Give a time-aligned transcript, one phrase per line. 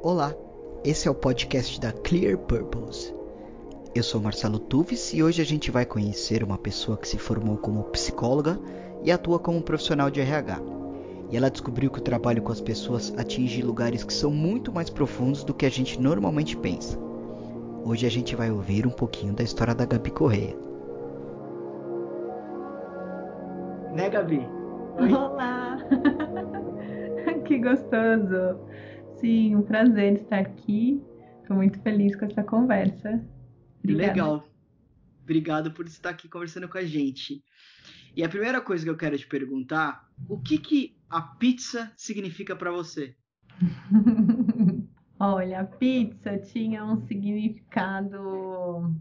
[0.00, 0.32] Olá,
[0.84, 3.12] esse é o podcast da Clear Purpose.
[3.92, 7.56] Eu sou Marcelo Tuves e hoje a gente vai conhecer uma pessoa que se formou
[7.56, 8.60] como psicóloga
[9.02, 10.60] e atua como profissional de RH.
[11.32, 14.88] E ela descobriu que o trabalho com as pessoas atinge lugares que são muito mais
[14.88, 16.96] profundos do que a gente normalmente pensa.
[17.84, 20.56] Hoje a gente vai ouvir um pouquinho da história da Gabi Correia.
[23.96, 24.48] Né, Gabi?
[25.00, 25.12] Oi.
[25.12, 25.76] Olá!
[27.44, 28.60] que gostoso!
[29.20, 31.02] Sim, um prazer estar aqui.
[31.40, 33.24] Estou muito feliz com essa conversa.
[33.82, 34.12] Obrigada.
[34.12, 34.48] Legal.
[35.22, 37.42] Obrigado por estar aqui conversando com a gente.
[38.16, 42.56] E a primeira coisa que eu quero te perguntar, o que que a pizza significa
[42.56, 43.14] para você?
[45.20, 48.94] Olha, a pizza tinha um significado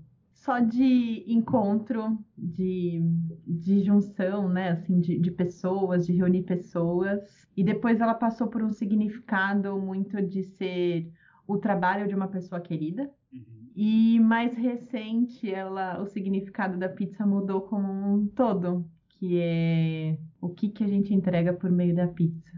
[0.48, 3.02] só de encontro, de,
[3.46, 7.20] de junção, né, assim, de, de pessoas, de reunir pessoas.
[7.58, 11.12] E depois ela passou por um significado muito de ser
[11.46, 13.12] o trabalho de uma pessoa querida.
[13.34, 13.72] Uhum.
[13.76, 20.48] E mais recente, ela, o significado da pizza mudou como um todo, que é o
[20.48, 22.54] que, que a gente entrega por meio da pizza.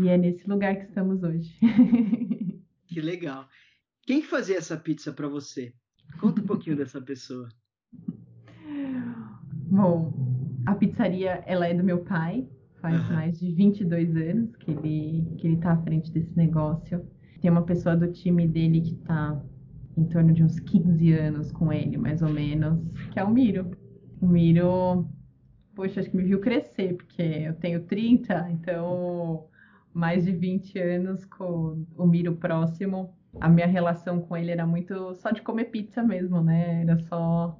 [0.00, 1.54] E é nesse lugar que estamos hoje.
[2.88, 3.46] que legal.
[4.06, 5.74] Quem fazia essa pizza para você?
[6.20, 7.48] Conta um pouquinho dessa pessoa.
[9.70, 10.12] Bom,
[10.66, 12.48] a pizzaria ela é do meu pai.
[12.80, 17.04] Faz mais de 22 anos que ele, que ele tá à frente desse negócio.
[17.40, 19.40] Tem uma pessoa do time dele que tá
[19.96, 23.70] em torno de uns 15 anos com ele, mais ou menos, que é o Miro.
[24.20, 25.08] O Miro,
[25.74, 29.48] poxa, acho que me viu crescer, porque eu tenho 30, então
[29.92, 35.14] mais de 20 anos com o Miro próximo a minha relação com ele era muito
[35.14, 36.82] só de comer pizza mesmo, né?
[36.82, 37.58] Era só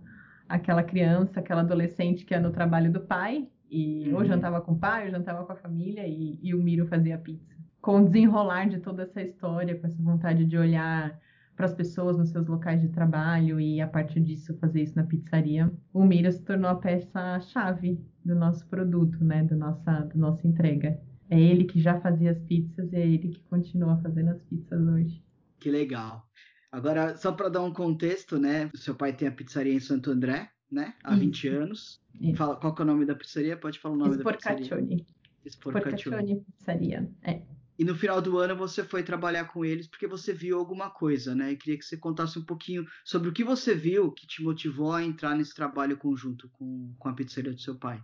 [0.49, 4.17] aquela criança, aquela adolescente que ia no trabalho do pai e uhum.
[4.17, 7.19] ou jantava com o pai, ou jantava com a família e, e o Miro fazia
[7.19, 7.55] pizza.
[7.81, 11.19] Com o desenrolar de toda essa história, com essa vontade de olhar
[11.55, 15.05] para as pessoas nos seus locais de trabalho e a partir disso fazer isso na
[15.05, 20.47] pizzaria, o Miro se tornou a peça-chave do nosso produto, né, do nossa, da nossa
[20.47, 20.99] entrega.
[21.31, 24.81] É ele que já fazia as pizzas e é ele que continua fazendo as pizzas
[24.81, 25.23] hoje.
[25.59, 26.27] Que legal.
[26.71, 28.71] Agora, só para dar um contexto, né?
[28.75, 30.95] O seu pai tem a pizzaria em Santo André, né?
[31.03, 31.21] Há Isso.
[31.21, 32.01] 20 anos.
[32.21, 32.37] Isso.
[32.37, 33.57] Fala, qual é o nome da pizzaria?
[33.57, 35.07] Pode falar o nome da pizzaria.
[35.47, 37.43] Sporcaccioni Pizzaria, é.
[37.79, 41.35] E no final do ano você foi trabalhar com eles porque você viu alguma coisa,
[41.35, 41.53] né?
[41.53, 44.93] E queria que você contasse um pouquinho sobre o que você viu que te motivou
[44.93, 48.03] a entrar nesse trabalho conjunto com, com a pizzaria do seu pai.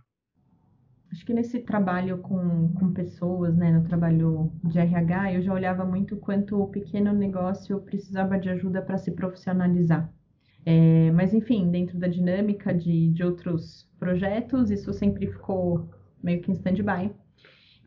[1.11, 5.85] Acho que nesse trabalho com, com pessoas, né, no trabalho de RH, eu já olhava
[5.85, 10.11] muito quanto o pequeno negócio precisava de ajuda para se profissionalizar.
[10.65, 15.87] É, mas, enfim, dentro da dinâmica de, de outros projetos, isso sempre ficou
[16.23, 17.11] meio que em stand-by.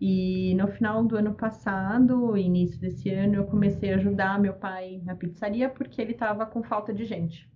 [0.01, 5.03] E no final do ano passado, início desse ano, eu comecei a ajudar meu pai
[5.05, 7.51] na pizzaria porque ele estava com falta de gente.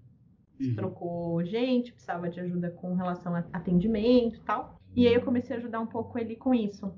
[0.61, 0.75] Uhum.
[0.75, 4.82] Trocou gente, precisava de ajuda com relação a atendimento e tal.
[4.95, 6.93] E aí eu comecei a ajudar um pouco ele com isso.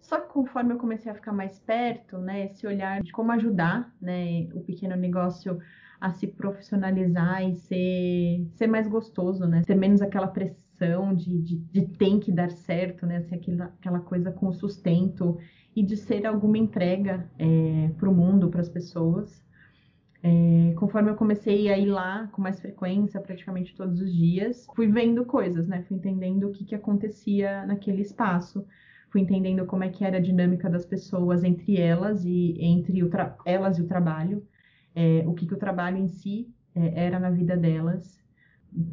[0.00, 3.94] Só que conforme eu comecei a ficar mais perto, né, esse olhar de como ajudar,
[4.00, 5.58] né, o pequeno negócio
[6.00, 11.56] a se profissionalizar e ser, ser mais gostoso, né, ser menos aquela pressão de, de,
[11.56, 15.38] de tem que dar certo, né, ser aquela, aquela coisa com sustento
[15.74, 19.42] e de ser alguma entrega é, para o mundo, para as pessoas.
[20.24, 24.86] É, conforme eu comecei a ir lá com mais frequência, praticamente todos os dias, fui
[24.86, 25.82] vendo coisas, né?
[25.82, 28.64] Fui entendendo o que, que acontecia naquele espaço,
[29.10, 33.00] fui entendendo como é que era a dinâmica das pessoas entre elas e entre
[33.44, 34.46] elas e o trabalho,
[34.94, 38.22] é, o que, que o trabalho em si é, era na vida delas.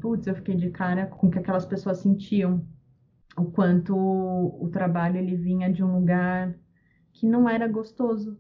[0.02, 2.66] Putz, eu fiquei de cara com o que aquelas pessoas sentiam,
[3.38, 6.56] o quanto o trabalho ele vinha de um lugar
[7.14, 8.40] que não era gostoso,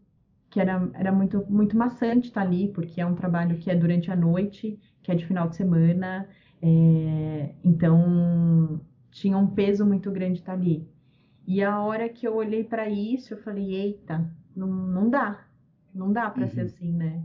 [0.49, 4.11] que era, era muito, muito maçante estar ali, porque é um trabalho que é durante
[4.11, 6.27] a noite, que é de final de semana,
[6.61, 10.87] é, então tinha um peso muito grande estar ali.
[11.47, 15.45] E a hora que eu olhei para isso, eu falei: eita, não, não dá,
[15.93, 16.49] não dá para uhum.
[16.49, 17.23] ser assim, né?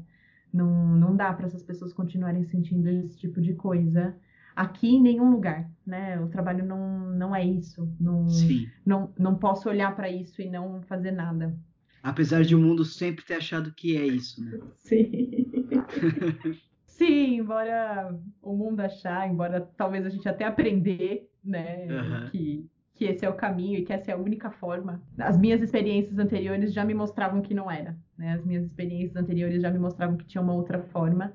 [0.52, 4.14] Não, não dá para essas pessoas continuarem sentindo esse tipo de coisa
[4.54, 6.20] aqui em nenhum lugar, né?
[6.20, 7.88] O trabalho não, não é isso.
[7.98, 8.66] Não, Sim.
[8.86, 11.56] não, não posso olhar para isso e não fazer nada.
[12.04, 14.60] Apesar de o mundo sempre ter achado que é isso, né?
[14.76, 15.50] Sim.
[16.84, 22.30] Sim, embora o mundo achar, embora talvez a gente até aprender, né, uhum.
[22.30, 25.02] que, que esse é o caminho e que essa é a única forma.
[25.18, 28.34] As minhas experiências anteriores já me mostravam que não era, né?
[28.34, 31.32] As minhas experiências anteriores já me mostravam que tinha uma outra forma,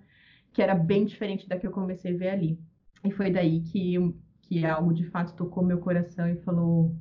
[0.53, 2.59] que era bem diferente da que eu comecei a ver ali.
[3.03, 3.95] E foi daí que,
[4.43, 6.95] que algo de fato tocou meu coração e falou: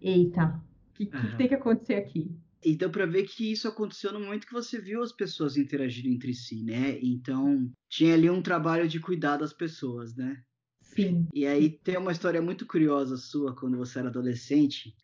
[0.00, 0.60] eita,
[0.90, 1.10] o que, uhum.
[1.10, 2.36] que tem que acontecer aqui?
[2.64, 6.14] E deu para ver que isso aconteceu no momento que você viu as pessoas interagirem
[6.14, 6.98] entre si, né?
[7.02, 10.42] Então, tinha ali um trabalho de cuidar das pessoas, né?
[10.80, 11.26] Sim.
[11.34, 14.94] E aí tem uma história muito curiosa sua quando você era adolescente,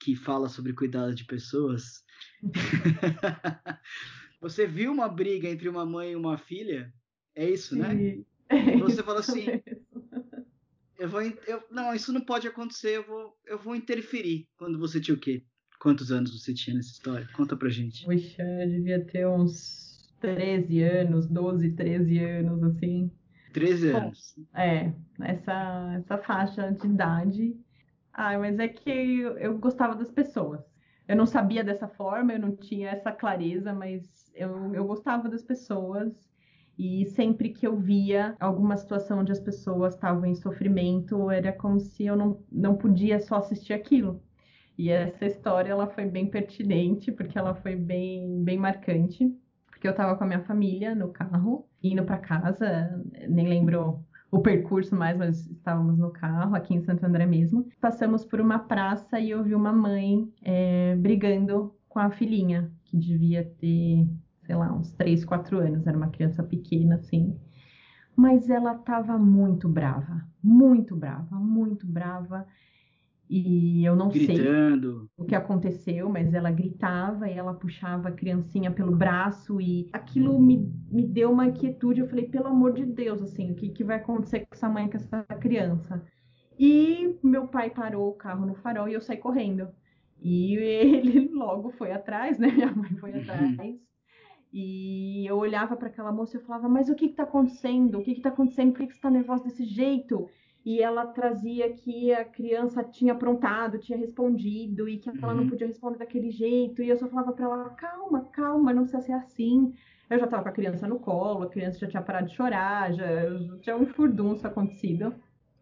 [0.00, 2.02] que fala sobre cuidado de pessoas.
[4.40, 6.92] você viu uma briga entre uma mãe e uma filha?
[7.34, 7.90] É isso, né?
[7.90, 8.26] Sim.
[8.50, 9.46] E você falou assim:
[10.98, 14.48] eu vou, eu, não, isso não pode acontecer, eu vou, eu vou interferir.
[14.56, 15.44] Quando você tinha o quê?
[15.84, 17.28] Quantos anos você tinha nessa história?
[17.36, 18.06] Conta pra gente.
[18.06, 23.10] Puxa, eu devia ter uns 13 anos, 12, 13 anos, assim.
[23.52, 24.34] 13 anos.
[24.34, 27.54] Bom, é, essa, essa faixa de idade.
[28.14, 30.62] Ah, mas é que eu, eu gostava das pessoas.
[31.06, 35.42] Eu não sabia dessa forma, eu não tinha essa clareza, mas eu, eu gostava das
[35.42, 36.14] pessoas.
[36.78, 41.78] E sempre que eu via alguma situação onde as pessoas estavam em sofrimento, era como
[41.78, 44.22] se eu não, não podia só assistir aquilo.
[44.76, 49.32] E essa história ela foi bem pertinente, porque ela foi bem, bem marcante.
[49.70, 54.40] Porque eu estava com a minha família no carro, indo para casa, nem lembro o
[54.40, 57.68] percurso mais, mas estávamos no carro, aqui em Santo André mesmo.
[57.80, 62.96] Passamos por uma praça e eu vi uma mãe é, brigando com a filhinha, que
[62.96, 64.08] devia ter,
[64.42, 67.38] sei lá, uns 3, 4 anos, era uma criança pequena, assim.
[68.16, 72.44] Mas ela estava muito brava, muito brava, muito brava.
[73.28, 74.98] E eu não Gritando.
[75.16, 79.88] sei o que aconteceu, mas ela gritava e ela puxava a criancinha pelo braço e
[79.92, 82.00] aquilo me, me deu uma inquietude.
[82.00, 84.88] Eu falei, pelo amor de Deus, assim, o que, que vai acontecer com essa mãe,
[84.88, 86.04] com essa criança?
[86.58, 89.68] E meu pai parou o carro no farol e eu saí correndo.
[90.20, 92.48] E ele logo foi atrás, né?
[92.48, 93.56] Minha mãe foi atrás.
[94.52, 97.98] E eu olhava para aquela moça e eu falava, mas o que está acontecendo?
[97.98, 98.72] O que está acontecendo?
[98.72, 100.28] Por que, que você está nervosa desse jeito?
[100.64, 105.36] E ela trazia que a criança tinha aprontado, tinha respondido e que ela Uhum.
[105.36, 106.82] não podia responder daquele jeito.
[106.82, 109.72] E eu só falava para ela: calma, calma, não precisa ser assim.
[110.10, 112.92] Eu já estava com a criança no colo, a criança já tinha parado de chorar,
[112.92, 113.04] já,
[113.38, 115.14] já tinha um furdunço acontecido.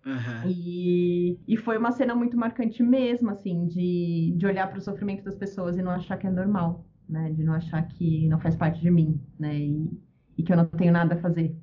[0.07, 0.55] Aham.
[0.55, 5.23] E, e foi uma cena muito marcante mesmo, assim, de, de olhar para o sofrimento
[5.25, 7.31] das pessoas e não achar que é normal, né?
[7.33, 9.57] De não achar que não faz parte de mim, né?
[9.59, 10.03] E,
[10.39, 11.57] e que eu não tenho nada a fazer.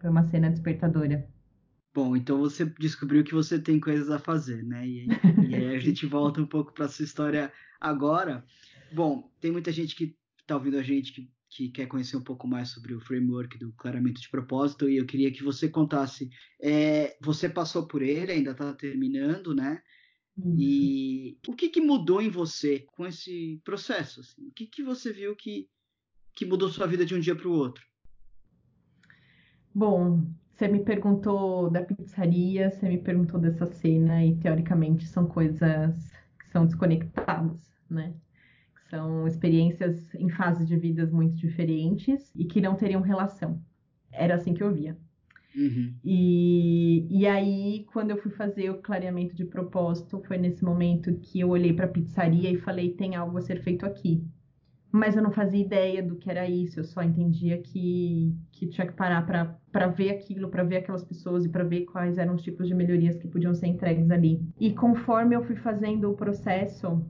[0.00, 1.28] Foi uma cena despertadora.
[1.94, 4.84] Bom, então você descobriu que você tem coisas a fazer, né?
[4.86, 5.06] E,
[5.48, 8.44] e aí a gente volta um pouco para sua história agora.
[8.92, 12.48] Bom, tem muita gente que está ouvindo a gente que, que quer conhecer um pouco
[12.48, 16.28] mais sobre o framework do clareamento de propósito e eu queria que você contasse.
[16.60, 19.80] É, você passou por ele, ainda está terminando, né?
[20.58, 24.20] E o que, que mudou em você com esse processo?
[24.20, 24.48] Assim?
[24.48, 25.68] O que, que você viu que,
[26.34, 27.84] que mudou sua vida de um dia para o outro?
[29.72, 36.12] Bom, você me perguntou da pizzaria, você me perguntou dessa cena, e teoricamente são coisas
[36.38, 37.58] que são desconectadas,
[37.90, 38.14] né?
[38.88, 43.60] São experiências em fases de vidas muito diferentes e que não teriam relação.
[44.12, 44.96] Era assim que eu via.
[45.56, 45.94] Uhum.
[46.04, 51.40] E, e aí, quando eu fui fazer o clareamento de propósito, foi nesse momento que
[51.40, 54.24] eu olhei para a pizzaria e falei: tem algo a ser feito aqui
[54.94, 58.86] mas eu não fazia ideia do que era isso, eu só entendia que, que tinha
[58.86, 59.26] que parar
[59.72, 62.74] para ver aquilo, para ver aquelas pessoas e para ver quais eram os tipos de
[62.74, 64.40] melhorias que podiam ser entregues ali.
[64.56, 67.04] E conforme eu fui fazendo o processo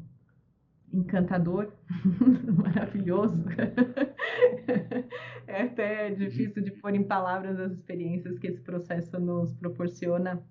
[0.91, 1.75] encantador,
[2.57, 3.45] maravilhoso,
[5.47, 10.43] é até difícil de pôr em palavras as experiências que esse processo nos proporciona.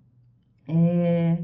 [0.68, 1.42] É,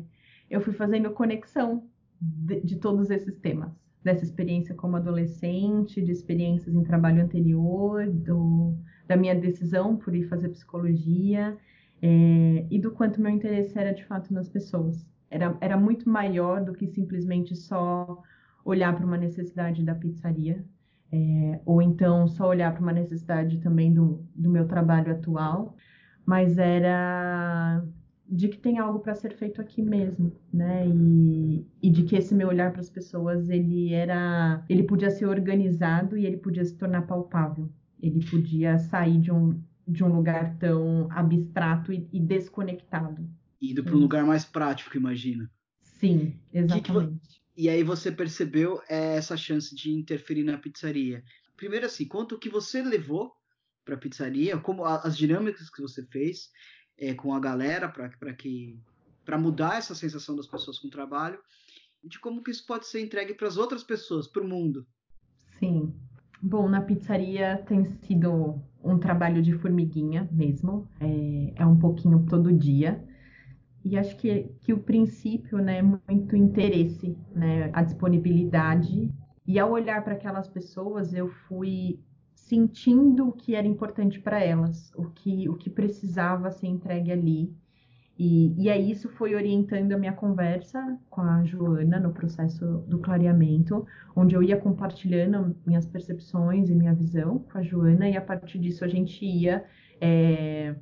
[0.49, 6.75] eu fui fazendo conexão de, de todos esses temas dessa experiência como adolescente, de experiências
[6.75, 8.75] em trabalho anterior, do,
[9.07, 11.57] da minha decisão por ir fazer psicologia
[12.03, 15.07] é, e do quanto meu interesse era de fato nas pessoas.
[15.31, 18.23] Era, era muito maior do que simplesmente só
[18.65, 20.65] olhar para uma necessidade da pizzaria,
[21.13, 25.77] é, ou então só olhar para uma necessidade também do, do meu trabalho atual,
[26.25, 27.85] mas era
[28.31, 30.87] de que tem algo para ser feito aqui mesmo, né?
[30.87, 35.27] E, e de que esse meu olhar para as pessoas ele era, ele podia ser
[35.27, 37.69] organizado e ele podia se tornar palpável.
[38.01, 43.29] Ele podia sair de um de um lugar tão abstrato e, e desconectado.
[43.61, 45.51] Indo para um lugar mais prático, imagina.
[45.83, 47.19] Sim, exatamente.
[47.19, 51.23] Que que e aí você percebeu essa chance de interferir na pizzaria.
[51.57, 53.33] Primeiro assim, conta o que você levou
[53.85, 56.49] para a pizzaria, como as dinâmicas que você fez
[57.01, 58.79] é, com a galera para que
[59.25, 61.39] para mudar essa sensação das pessoas com o trabalho
[62.03, 64.87] e de como que isso pode ser entregue para as outras pessoas, para o mundo.
[65.59, 65.95] Sim.
[66.43, 72.53] Bom, na pizzaria tem sido um trabalho de formiguinha mesmo, é, é um pouquinho todo
[72.53, 73.05] dia.
[73.85, 79.11] E acho que, que o princípio né, é muito interesse, né, a disponibilidade
[79.47, 81.99] E ao olhar para aquelas pessoas, eu fui
[82.51, 87.55] sentindo o que era importante para elas, o que, o que precisava ser entregue ali.
[88.19, 92.99] E, e aí isso foi orientando a minha conversa com a Joana no processo do
[92.99, 98.21] clareamento, onde eu ia compartilhando minhas percepções e minha visão com a Joana, e a
[98.21, 99.65] partir disso a gente ia
[100.01, 100.75] é,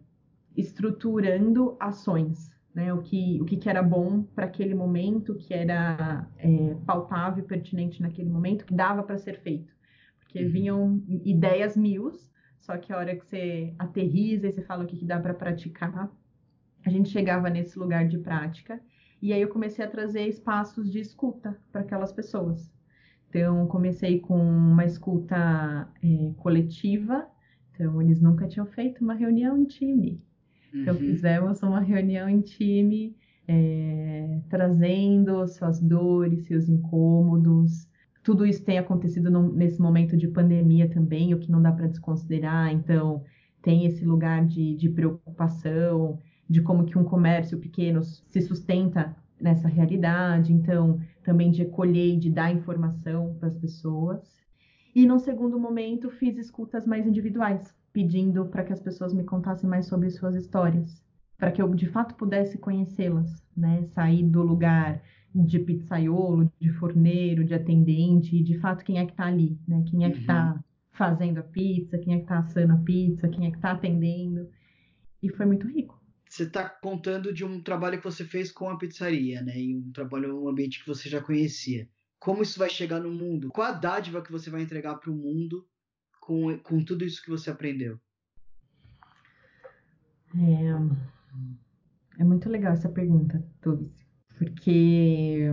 [0.57, 2.95] estruturando ações, né?
[2.95, 8.01] O que, o que, era bom para aquele momento, que era é, pautável e pertinente
[8.01, 9.78] naquele momento, que dava para ser feito
[10.29, 10.51] porque uhum.
[10.51, 12.13] vinham ideias mil,
[12.61, 15.33] só que a hora que você aterriza e você fala o que, que dá para
[15.33, 16.13] praticar,
[16.85, 18.79] a gente chegava nesse lugar de prática.
[19.23, 22.71] E aí eu comecei a trazer espaços de escuta para aquelas pessoas.
[23.29, 27.27] Então, comecei com uma escuta é, coletiva.
[27.73, 30.23] Então, eles nunca tinham feito uma reunião em time.
[30.73, 31.01] Então, uhum.
[31.01, 33.17] fizemos uma reunião em time,
[33.47, 37.88] é, trazendo suas dores, seus incômodos,
[38.29, 41.87] tudo isso tem acontecido no, nesse momento de pandemia também, o que não dá para
[41.87, 42.71] desconsiderar.
[42.71, 43.25] Então,
[43.63, 49.67] tem esse lugar de, de preocupação, de como que um comércio pequeno se sustenta nessa
[49.67, 50.53] realidade.
[50.53, 54.21] Então, também de acolher e de dar informação para as pessoas.
[54.95, 59.71] E, no segundo momento, fiz escutas mais individuais, pedindo para que as pessoas me contassem
[59.71, 61.03] mais sobre suas histórias,
[61.39, 63.85] para que eu, de fato, pudesse conhecê-las, né?
[63.95, 65.01] Sair do lugar
[65.45, 69.85] de pizzaiolo, de forneiro, de atendente, de fato quem é que está ali, né?
[69.89, 70.61] Quem é que está uhum.
[70.93, 74.49] fazendo a pizza, quem é que está assando a pizza, quem é que está atendendo.
[75.23, 76.01] E foi muito rico.
[76.29, 79.59] Você está contando de um trabalho que você fez com a pizzaria, né?
[79.59, 81.89] E um trabalho, um ambiente que você já conhecia.
[82.19, 83.49] Como isso vai chegar no mundo?
[83.49, 85.67] Qual a dádiva que você vai entregar para o mundo
[86.21, 87.99] com, com tudo isso que você aprendeu?
[90.37, 94.08] É, é muito legal essa pergunta, Tuvis
[94.39, 95.53] porque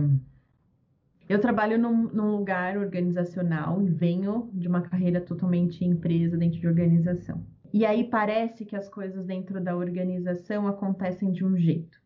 [1.28, 6.68] eu trabalho num, num, lugar organizacional e venho de uma carreira totalmente empresa dentro de
[6.68, 7.44] organização.
[7.72, 12.00] E aí parece que as coisas dentro da organização acontecem de um jeito.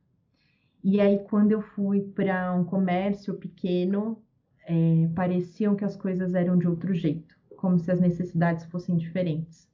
[0.83, 4.23] E aí quando eu fui para um comércio pequeno,
[4.67, 9.69] é, pareciam que as coisas eram de outro jeito, como se as necessidades fossem diferentes.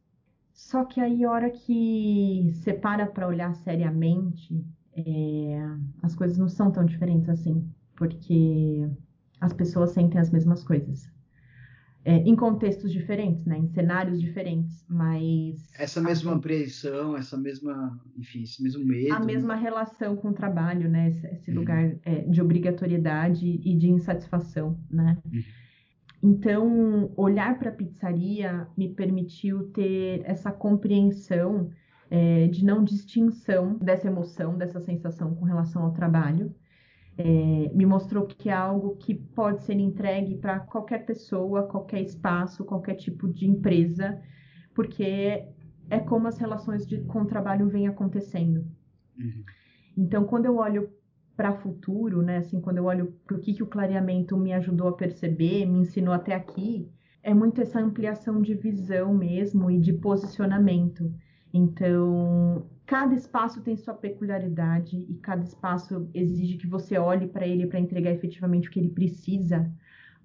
[0.52, 4.64] Só que aí, a hora que você para para olhar seriamente
[4.96, 5.58] é,
[6.02, 8.88] as coisas não são tão diferentes assim, porque
[9.40, 11.10] as pessoas sentem as mesmas coisas.
[12.04, 13.58] É, em contextos diferentes, né?
[13.58, 15.56] Em cenários diferentes, mas...
[15.76, 16.38] Essa mesma gente...
[16.38, 19.12] apreensão, essa mesma, enfim, esse mesmo medo...
[19.12, 19.60] A mesma né?
[19.60, 21.08] relação com o trabalho, né?
[21.08, 21.56] Esse, esse uhum.
[21.56, 25.18] lugar é, de obrigatoriedade e de insatisfação, né?
[25.26, 25.42] Uhum.
[26.22, 31.70] Então, olhar para a pizzaria me permitiu ter essa compreensão
[32.10, 36.54] é, de não distinção dessa emoção, dessa sensação com relação ao trabalho.
[37.18, 42.64] É, me mostrou que é algo que pode ser entregue para qualquer pessoa, qualquer espaço,
[42.64, 44.20] qualquer tipo de empresa,
[44.74, 45.46] porque
[45.88, 48.66] é como as relações de, com o trabalho vêm acontecendo.
[49.18, 49.44] Uhum.
[49.96, 50.90] Então, quando eu olho
[51.36, 54.52] para o futuro, né, assim, quando eu olho para o que, que o clareamento me
[54.52, 56.90] ajudou a perceber, me ensinou até aqui,
[57.22, 61.12] é muito essa ampliação de visão mesmo e de posicionamento.
[61.56, 67.66] Então, cada espaço tem sua peculiaridade e cada espaço exige que você olhe para ele
[67.66, 69.72] para entregar efetivamente o que ele precisa,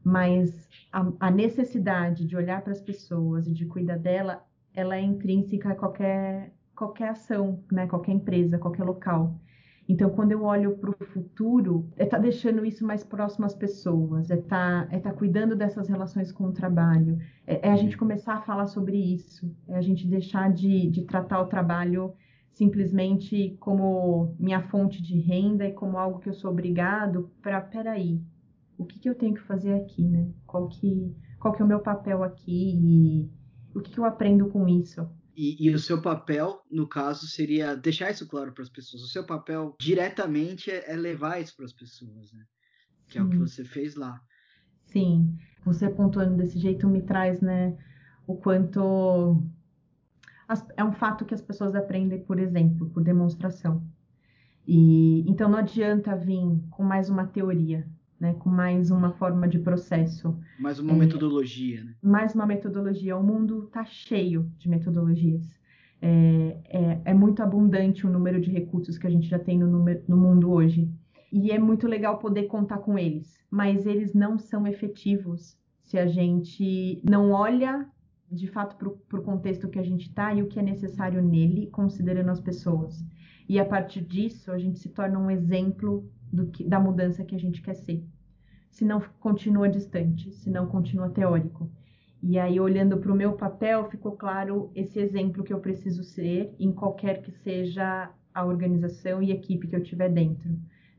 [0.04, 5.02] mas a, a necessidade de olhar para as pessoas e de cuidar dela, ela é
[5.02, 7.88] intrínseca a qualquer qualquer ação, né?
[7.88, 9.40] Qualquer empresa, qualquer local.
[9.92, 13.54] Então, quando eu olho para o futuro, é estar tá deixando isso mais próximo às
[13.54, 17.76] pessoas, é estar tá, é tá cuidando dessas relações com o trabalho, é, é, a
[17.76, 22.14] gente começar a falar sobre isso, é a gente deixar de, de tratar o trabalho
[22.54, 28.22] simplesmente como minha fonte de renda e como algo que eu sou obrigado para, peraí,
[28.78, 30.26] o que, que eu tenho que fazer aqui, né?
[30.48, 33.30] Qual que, qual que é o meu papel aqui e
[33.76, 35.06] o que, que eu aprendo com isso?
[35.36, 39.04] E, e, o seu papel, no caso, seria deixar isso claro para as pessoas.
[39.04, 42.44] O seu papel diretamente é, é levar isso para as pessoas, né?
[43.08, 43.20] Que Sim.
[43.20, 44.22] é o que você fez lá.
[44.86, 47.78] Sim, você pontuando desse jeito me traz, né,
[48.28, 49.42] o quanto
[50.48, 53.82] as, é um fato que as pessoas aprendem por exemplo, por demonstração.
[54.68, 57.88] E então não adianta vir com mais uma teoria,
[58.22, 60.38] né, com mais uma forma de processo.
[60.60, 61.96] Mais uma é, metodologia, né?
[62.04, 63.18] Mais uma metodologia.
[63.18, 65.60] O mundo está cheio de metodologias.
[66.00, 69.68] É, é, é, muito abundante o número de recursos que a gente já tem no,
[70.08, 70.88] no mundo hoje.
[71.34, 76.06] E é muito legal poder contar com eles, mas eles não são efetivos se a
[76.06, 77.90] gente não olha
[78.32, 81.68] de fato para o contexto que a gente está e o que é necessário nele,
[81.72, 83.04] considerando as pessoas.
[83.50, 86.08] E a partir disso, a gente se torna um exemplo
[86.48, 88.04] que, da mudança que a gente quer ser.
[88.70, 91.70] se não continua distante, se não continua teórico.
[92.24, 96.56] E aí, olhando para o meu papel, ficou claro esse exemplo que eu preciso ser
[96.60, 100.50] em qualquer que seja a organização e equipe que eu tiver dentro.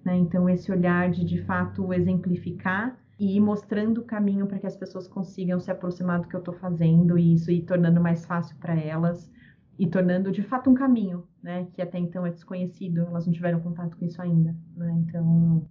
[0.05, 0.17] Né?
[0.17, 4.77] Então, esse olhar de, de fato, exemplificar e ir mostrando o caminho para que as
[4.77, 8.57] pessoas consigam se aproximar do que eu estou fazendo e isso ir tornando mais fácil
[8.57, 9.31] para elas
[9.79, 13.61] e tornando de fato um caminho, né, que até então é desconhecido, elas não tiveram
[13.61, 14.93] contato com isso ainda, né?
[15.07, 15.69] Então,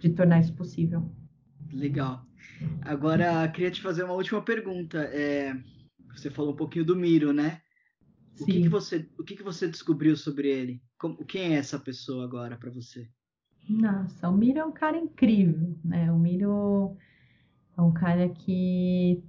[0.00, 1.10] de tornar isso possível.
[1.72, 2.26] Legal.
[2.82, 4.98] Agora, queria te fazer uma última pergunta.
[4.98, 5.54] É,
[6.14, 7.60] você falou um pouquinho do Miro, né?
[8.40, 10.80] O que, que, você, o que, que você descobriu sobre ele?
[10.98, 13.08] Como, quem é essa pessoa agora para você?
[13.68, 16.10] Nossa, o Miro é um cara incrível, né?
[16.10, 16.96] O Miro
[17.76, 19.22] é um cara que,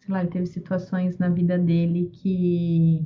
[0.00, 3.04] sei lá, ele teve situações na vida dele que,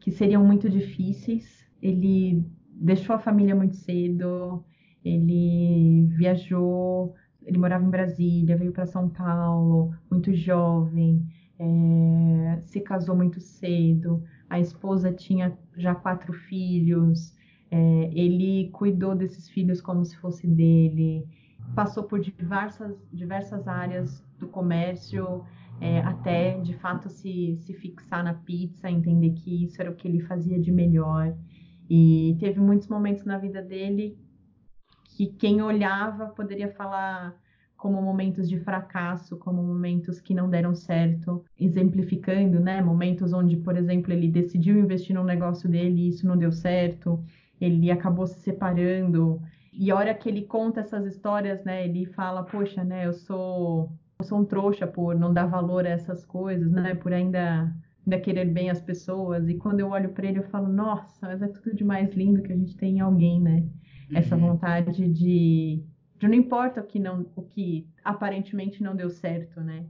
[0.00, 1.64] que seriam muito difíceis.
[1.80, 4.64] Ele deixou a família muito cedo,
[5.04, 11.26] ele viajou, ele morava em Brasília, veio para São Paulo, muito jovem,
[11.58, 17.34] é, se casou muito cedo, a esposa tinha já quatro filhos,
[17.70, 21.26] é, ele cuidou desses filhos como se fosse dele,
[21.74, 25.44] passou por diversas, diversas áreas do comércio,
[25.80, 30.06] é, até de fato se, se fixar na pizza, entender que isso era o que
[30.06, 31.34] ele fazia de melhor.
[31.88, 34.16] E teve muitos momentos na vida dele
[35.16, 37.34] que quem olhava poderia falar
[37.76, 43.74] como momentos de fracasso, como momentos que não deram certo, exemplificando, né, momentos onde, por
[43.76, 47.24] exemplo, ele decidiu investir no negócio dele e isso não deu certo,
[47.60, 49.40] ele acabou se separando.
[49.72, 53.90] E a hora que ele conta essas histórias, né, ele fala, poxa, né, eu sou,
[54.22, 57.74] sou um trouxa por não dar valor a essas coisas, né, por ainda
[58.06, 59.48] ainda querer bem as pessoas.
[59.48, 62.42] E quando eu olho para ele, eu falo, nossa, mas é tudo de mais lindo
[62.42, 63.64] que a gente tem em alguém, né?
[64.12, 64.48] Essa uhum.
[64.48, 65.82] vontade de,
[66.18, 69.86] de não importa o que não, o que aparentemente não deu certo, né?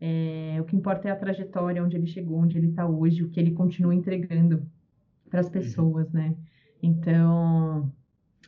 [0.00, 3.30] É, o que importa é a trajetória, onde ele chegou, onde ele está hoje, o
[3.30, 4.66] que ele continua entregando
[5.30, 5.52] para as uhum.
[5.52, 6.36] pessoas, né?
[6.82, 7.90] Então,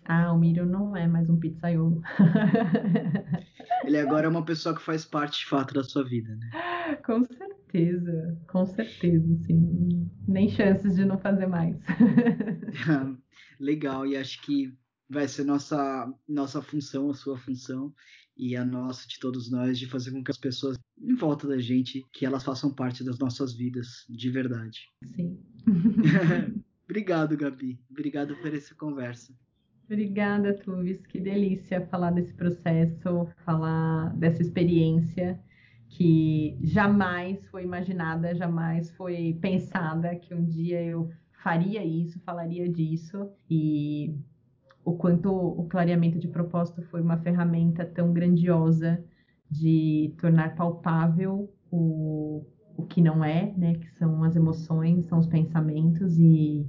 [0.04, 2.02] ah, o Miro não é mais um pizzaiolo.
[3.86, 6.50] Ele agora é uma pessoa que faz parte de fato da sua vida, né?
[7.06, 10.10] Com certeza, com certeza, sim.
[10.26, 11.76] Nem chances de não fazer mais.
[13.60, 14.72] Legal, e acho que
[15.08, 17.92] vai ser nossa nossa função, a sua função
[18.36, 21.58] e a nossa de todos nós de fazer com que as pessoas em volta da
[21.58, 24.88] gente que elas façam parte das nossas vidas de verdade.
[25.04, 25.38] Sim.
[26.84, 27.78] Obrigado, Gabi.
[27.90, 29.34] Obrigado por essa conversa.
[29.88, 31.06] Obrigada, Tuvis.
[31.06, 35.40] Que delícia falar desse processo, falar dessa experiência
[35.88, 41.10] que jamais foi imaginada, jamais foi pensada que um dia eu
[41.42, 44.18] faria isso, falaria disso e
[44.84, 49.04] o quanto o clareamento de propósito foi uma ferramenta tão grandiosa
[49.50, 52.44] de tornar palpável o,
[52.76, 56.68] o que não é, né, que são as emoções, são os pensamentos e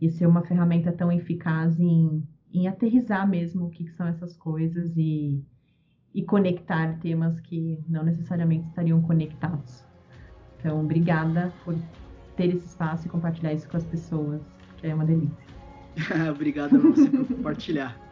[0.00, 4.36] e ser uma ferramenta tão eficaz em, em aterrizar mesmo o que, que são essas
[4.36, 5.42] coisas e,
[6.14, 9.84] e conectar temas que não necessariamente estariam conectados.
[10.58, 11.74] Então, obrigada por
[12.36, 14.42] ter esse espaço e compartilhar isso com as pessoas,
[14.78, 15.46] que é uma delícia.
[16.30, 18.05] Obrigado a você por compartilhar.